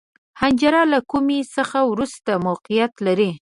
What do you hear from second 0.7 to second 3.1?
له کومي څخه وروسته موقعیت